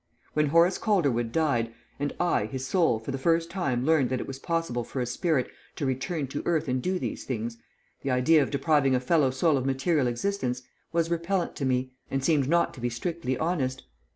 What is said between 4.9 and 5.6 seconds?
a spirit